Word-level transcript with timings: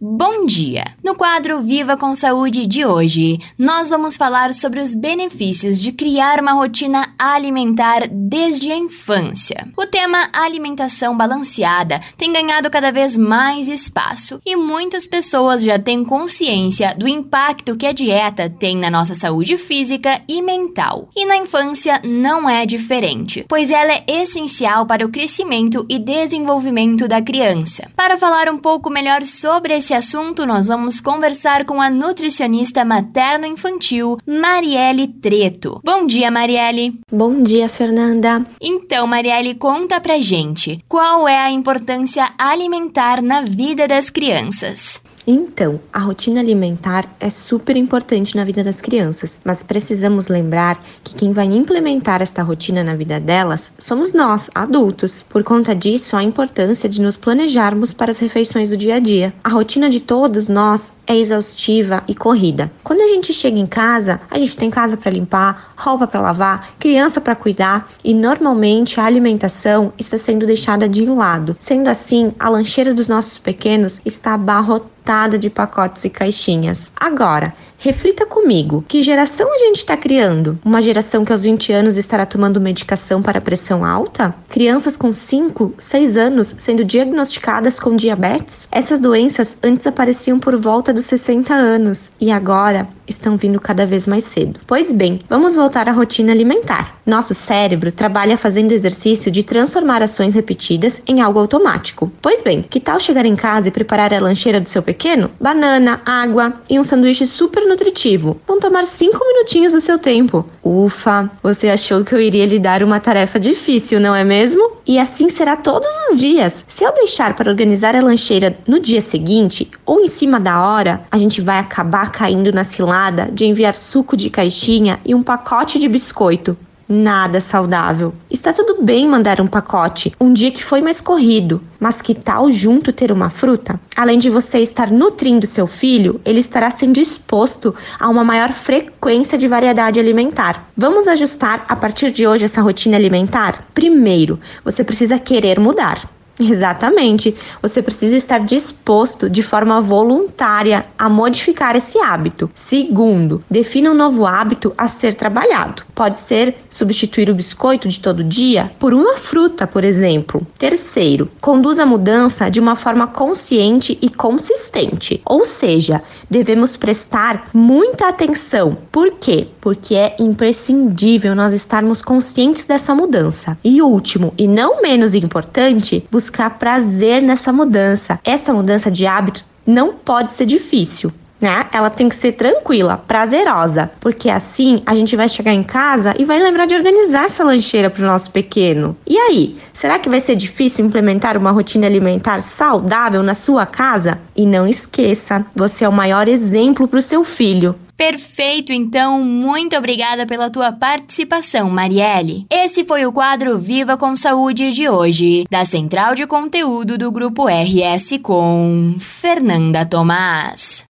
Bom 0.00 0.46
dia! 0.46 0.84
No 1.02 1.16
quadro 1.16 1.60
Viva 1.60 1.96
com 1.96 2.14
Saúde 2.14 2.68
de 2.68 2.86
hoje, 2.86 3.40
nós 3.58 3.90
vamos 3.90 4.16
falar 4.16 4.54
sobre 4.54 4.80
os 4.80 4.94
benefícios 4.94 5.80
de 5.80 5.90
criar 5.90 6.40
uma 6.40 6.52
rotina 6.52 7.12
alimentar 7.18 8.06
desde 8.08 8.70
a 8.70 8.76
infância. 8.76 9.66
O 9.76 9.86
tema 9.86 10.28
alimentação 10.32 11.16
balanceada 11.16 11.98
tem 12.16 12.32
ganhado 12.32 12.70
cada 12.70 12.92
vez 12.92 13.16
mais 13.16 13.68
espaço 13.68 14.40
e 14.46 14.54
muitas 14.54 15.04
pessoas 15.04 15.64
já 15.64 15.80
têm 15.80 16.04
consciência 16.04 16.94
do 16.94 17.08
impacto 17.08 17.76
que 17.76 17.86
a 17.86 17.92
dieta 17.92 18.48
tem 18.48 18.76
na 18.76 18.92
nossa 18.92 19.16
saúde 19.16 19.56
física 19.56 20.22
e 20.28 20.40
mental. 20.40 21.08
E 21.16 21.26
na 21.26 21.38
infância 21.38 22.00
não 22.04 22.48
é 22.48 22.64
diferente, 22.64 23.44
pois 23.48 23.68
ela 23.68 23.92
é 23.92 24.04
essencial 24.06 24.86
para 24.86 25.04
o 25.04 25.10
crescimento 25.10 25.84
e 25.88 25.98
desenvolvimento 25.98 27.08
da 27.08 27.20
criança. 27.20 27.90
Para 27.96 28.16
falar 28.16 28.48
um 28.48 28.58
pouco 28.58 28.88
melhor 28.90 29.24
sobre 29.24 29.74
esse 29.74 29.87
esse 29.88 29.94
assunto, 29.94 30.44
nós 30.44 30.68
vamos 30.68 31.00
conversar 31.00 31.64
com 31.64 31.80
a 31.80 31.88
nutricionista 31.88 32.84
materno-infantil 32.84 34.18
Marielle 34.26 35.08
Treto. 35.08 35.80
Bom 35.82 36.06
dia, 36.06 36.30
Marielle. 36.30 37.00
Bom 37.10 37.42
dia, 37.42 37.70
Fernanda. 37.70 38.46
Então, 38.60 39.06
Marielle, 39.06 39.54
conta 39.54 39.98
pra 39.98 40.18
gente 40.18 40.84
qual 40.86 41.26
é 41.26 41.38
a 41.38 41.50
importância 41.50 42.28
alimentar 42.36 43.22
na 43.22 43.40
vida 43.40 43.88
das 43.88 44.10
crianças. 44.10 45.00
Então, 45.30 45.78
a 45.92 45.98
rotina 45.98 46.40
alimentar 46.40 47.14
é 47.20 47.28
super 47.28 47.76
importante 47.76 48.34
na 48.34 48.44
vida 48.44 48.64
das 48.64 48.80
crianças, 48.80 49.38
mas 49.44 49.62
precisamos 49.62 50.28
lembrar 50.28 50.82
que 51.04 51.14
quem 51.14 51.32
vai 51.32 51.44
implementar 51.44 52.22
esta 52.22 52.42
rotina 52.42 52.82
na 52.82 52.96
vida 52.96 53.20
delas 53.20 53.70
somos 53.78 54.14
nós, 54.14 54.48
adultos. 54.54 55.22
Por 55.22 55.44
conta 55.44 55.74
disso, 55.74 56.16
a 56.16 56.22
importância 56.22 56.88
de 56.88 57.02
nos 57.02 57.18
planejarmos 57.18 57.92
para 57.92 58.10
as 58.10 58.18
refeições 58.18 58.70
do 58.70 58.76
dia 58.78 58.94
a 58.94 58.98
dia. 58.98 59.34
A 59.44 59.50
rotina 59.50 59.90
de 59.90 60.00
todos 60.00 60.48
nós 60.48 60.94
é 61.06 61.14
exaustiva 61.14 62.02
e 62.08 62.14
corrida. 62.14 62.72
Quando 62.82 63.02
a 63.02 63.08
gente 63.08 63.34
chega 63.34 63.58
em 63.58 63.66
casa, 63.66 64.22
a 64.30 64.38
gente 64.38 64.56
tem 64.56 64.70
casa 64.70 64.96
para 64.96 65.10
limpar, 65.10 65.74
roupa 65.76 66.06
para 66.06 66.22
lavar, 66.22 66.70
criança 66.78 67.20
para 67.20 67.36
cuidar 67.36 67.90
e 68.02 68.14
normalmente 68.14 68.98
a 68.98 69.04
alimentação 69.04 69.92
está 69.98 70.16
sendo 70.16 70.46
deixada 70.46 70.88
de 70.88 71.04
lado. 71.04 71.54
Sendo 71.60 71.88
assim, 71.88 72.32
a 72.38 72.48
lancheira 72.48 72.94
dos 72.94 73.08
nossos 73.08 73.36
pequenos 73.36 74.00
está 74.06 74.32
abarrotada 74.32 74.96
de 75.38 75.48
pacotes 75.48 76.04
e 76.04 76.10
caixinhas. 76.10 76.92
Agora, 76.94 77.54
reflita 77.78 78.26
comigo: 78.26 78.84
que 78.86 79.02
geração 79.02 79.52
a 79.54 79.58
gente 79.58 79.76
está 79.76 79.96
criando? 79.96 80.58
Uma 80.64 80.82
geração 80.82 81.24
que 81.24 81.32
aos 81.32 81.44
20 81.44 81.72
anos 81.72 81.96
estará 81.96 82.26
tomando 82.26 82.60
medicação 82.60 83.22
para 83.22 83.40
pressão 83.40 83.84
alta? 83.84 84.34
Crianças 84.48 84.96
com 84.96 85.12
5, 85.12 85.74
6 85.78 86.16
anos 86.16 86.54
sendo 86.58 86.84
diagnosticadas 86.84 87.78
com 87.78 87.96
diabetes? 87.96 88.68
Essas 88.70 89.00
doenças 89.00 89.56
antes 89.62 89.86
apareciam 89.86 90.38
por 90.40 90.56
volta 90.56 90.92
dos 90.92 91.04
60 91.06 91.54
anos 91.54 92.10
e 92.20 92.30
agora 92.30 92.88
estão 93.06 93.36
vindo 93.36 93.60
cada 93.60 93.86
vez 93.86 94.06
mais 94.06 94.24
cedo. 94.24 94.60
Pois 94.66 94.92
bem, 94.92 95.20
vamos 95.28 95.54
voltar 95.54 95.88
à 95.88 95.92
rotina 95.92 96.32
alimentar. 96.32 96.98
Nosso 97.06 97.32
cérebro 97.32 97.90
trabalha 97.90 98.36
fazendo 98.36 98.72
exercício 98.72 99.30
de 99.30 99.42
transformar 99.42 100.02
ações 100.02 100.34
repetidas 100.34 101.02
em 101.06 101.20
algo 101.20 101.38
automático. 101.38 102.12
Pois 102.20 102.42
bem, 102.42 102.62
que 102.62 102.80
tal 102.80 103.00
chegar 103.00 103.24
em 103.24 103.36
casa 103.36 103.68
e 103.68 103.72
preparar 103.72 104.12
a 104.12 104.20
lancheira 104.20 104.60
do 104.60 104.68
seu 104.68 104.82
pequeno? 104.82 105.30
Banana, 105.40 106.02
água 106.04 106.60
e 106.68 106.78
um 106.78 106.84
sanduíche 106.84 107.26
super 107.26 107.66
nutritivo. 107.68 108.40
Vão 108.46 108.58
tomar 108.58 108.84
5 108.84 109.18
minutinhos 109.26 109.72
do 109.72 109.80
seu 109.80 109.98
tempo. 109.98 110.44
Ufa, 110.62 111.30
você 111.42 111.68
achou 111.68 112.04
que 112.04 112.14
eu 112.14 112.20
iria 112.20 112.46
lhe 112.46 112.58
dar 112.58 112.82
uma 112.82 112.98
tarefa 112.98 113.38
difícil, 113.38 114.00
não 114.00 114.14
é 114.14 114.24
mesmo? 114.24 114.78
E 114.86 114.98
assim 114.98 115.28
será 115.28 115.56
todos 115.56 115.88
os 116.10 116.18
dias. 116.18 116.64
Se 116.66 116.84
eu 116.84 116.92
deixar 116.92 117.34
para 117.34 117.50
organizar 117.50 117.94
a 117.94 118.00
lancheira 118.00 118.58
no 118.66 118.80
dia 118.80 119.00
seguinte 119.00 119.70
ou 119.84 120.00
em 120.00 120.08
cima 120.08 120.40
da 120.40 120.60
hora, 120.66 121.02
a 121.10 121.18
gente 121.18 121.40
vai 121.40 121.58
acabar 121.58 122.10
caindo 122.10 122.52
na 122.52 122.64
cilada 122.64 123.28
de 123.32 123.44
enviar 123.44 123.76
suco 123.76 124.16
de 124.16 124.30
caixinha 124.30 124.98
e 125.04 125.14
um 125.14 125.22
pacote 125.22 125.78
de 125.78 125.88
biscoito. 125.88 126.56
Nada 126.88 127.38
saudável. 127.38 128.14
Está 128.30 128.50
tudo 128.50 128.82
bem 128.82 129.06
mandar 129.06 129.42
um 129.42 129.46
pacote 129.46 130.14
um 130.18 130.32
dia 130.32 130.50
que 130.50 130.64
foi 130.64 130.80
mais 130.80 131.02
corrido, 131.02 131.62
mas 131.78 132.00
que 132.00 132.14
tal 132.14 132.50
junto 132.50 132.94
ter 132.94 133.12
uma 133.12 133.28
fruta? 133.28 133.78
Além 133.94 134.18
de 134.18 134.30
você 134.30 134.60
estar 134.60 134.90
nutrindo 134.90 135.46
seu 135.46 135.66
filho, 135.66 136.18
ele 136.24 136.38
estará 136.38 136.70
sendo 136.70 136.98
exposto 136.98 137.74
a 138.00 138.08
uma 138.08 138.24
maior 138.24 138.54
frequência 138.54 139.36
de 139.36 139.46
variedade 139.46 140.00
alimentar. 140.00 140.66
Vamos 140.74 141.06
ajustar 141.06 141.66
a 141.68 141.76
partir 141.76 142.10
de 142.10 142.26
hoje 142.26 142.46
essa 142.46 142.62
rotina 142.62 142.96
alimentar? 142.96 143.66
Primeiro, 143.74 144.40
você 144.64 144.82
precisa 144.82 145.18
querer 145.18 145.60
mudar. 145.60 146.08
Exatamente. 146.40 147.34
Você 147.60 147.82
precisa 147.82 148.16
estar 148.16 148.38
disposto 148.38 149.28
de 149.28 149.42
forma 149.42 149.80
voluntária 149.80 150.86
a 150.96 151.08
modificar 151.08 151.74
esse 151.74 151.98
hábito. 151.98 152.50
Segundo, 152.54 153.42
defina 153.50 153.90
um 153.90 153.94
novo 153.94 154.24
hábito 154.24 154.72
a 154.78 154.86
ser 154.86 155.14
trabalhado. 155.14 155.82
Pode 155.94 156.20
ser 156.20 156.54
substituir 156.70 157.28
o 157.28 157.34
biscoito 157.34 157.88
de 157.88 157.98
todo 157.98 158.22
dia 158.22 158.70
por 158.78 158.94
uma 158.94 159.16
fruta, 159.16 159.66
por 159.66 159.82
exemplo. 159.82 160.46
Terceiro, 160.56 161.28
conduza 161.40 161.82
a 161.82 161.86
mudança 161.86 162.48
de 162.48 162.60
uma 162.60 162.76
forma 162.76 163.06
consciente 163.08 163.98
e 164.00 164.08
consistente. 164.08 165.20
Ou 165.24 165.44
seja, 165.44 166.02
devemos 166.30 166.76
prestar 166.76 167.48
muita 167.52 168.08
atenção. 168.08 168.78
Por 168.92 169.12
quê? 169.12 169.48
Porque 169.60 169.96
é 169.96 170.14
imprescindível 170.20 171.34
nós 171.34 171.52
estarmos 171.52 172.00
conscientes 172.00 172.64
dessa 172.64 172.94
mudança. 172.94 173.58
E 173.64 173.82
último, 173.82 174.32
e 174.38 174.46
não 174.46 174.80
menos 174.80 175.14
importante, 175.14 176.06
buscar 176.10 176.27
buscar 176.28 176.50
prazer 176.58 177.22
nessa 177.22 177.50
mudança. 177.50 178.20
Essa 178.22 178.52
mudança 178.52 178.90
de 178.90 179.06
hábito 179.06 179.46
não 179.66 179.94
pode 179.94 180.34
ser 180.34 180.44
difícil. 180.44 181.10
Né? 181.40 181.66
Ela 181.72 181.88
tem 181.88 182.08
que 182.08 182.16
ser 182.16 182.32
tranquila, 182.32 182.98
prazerosa, 182.98 183.90
porque 184.00 184.28
assim 184.28 184.82
a 184.84 184.92
gente 184.94 185.14
vai 185.14 185.28
chegar 185.28 185.52
em 185.52 185.62
casa 185.62 186.12
e 186.18 186.24
vai 186.24 186.42
lembrar 186.42 186.66
de 186.66 186.74
organizar 186.74 187.26
essa 187.26 187.44
lancheira 187.44 187.88
para 187.88 188.02
o 188.02 188.06
nosso 188.06 188.30
pequeno. 188.30 188.96
E 189.06 189.16
aí, 189.16 189.56
será 189.72 190.00
que 190.00 190.08
vai 190.10 190.18
ser 190.20 190.34
difícil 190.34 190.84
implementar 190.84 191.36
uma 191.36 191.52
rotina 191.52 191.86
alimentar 191.86 192.42
saudável 192.42 193.22
na 193.22 193.34
sua 193.34 193.64
casa? 193.64 194.18
E 194.36 194.44
não 194.44 194.66
esqueça, 194.66 195.46
você 195.54 195.84
é 195.84 195.88
o 195.88 195.92
maior 195.92 196.28
exemplo 196.28 196.88
para 196.88 196.98
o 196.98 197.02
seu 197.02 197.22
filho. 197.22 197.74
Perfeito, 197.98 198.72
então, 198.72 199.24
muito 199.24 199.76
obrigada 199.76 200.24
pela 200.24 200.48
tua 200.48 200.70
participação, 200.70 201.68
Marielle. 201.68 202.46
Esse 202.48 202.84
foi 202.84 203.04
o 203.04 203.12
quadro 203.12 203.58
Viva 203.58 203.96
com 203.96 204.16
Saúde 204.16 204.70
de 204.70 204.88
hoje, 204.88 205.44
da 205.50 205.64
Central 205.64 206.14
de 206.14 206.24
Conteúdo 206.24 206.96
do 206.96 207.10
Grupo 207.10 207.48
RS 207.48 208.20
com 208.22 208.94
Fernanda 209.00 209.84
Tomás. 209.84 210.87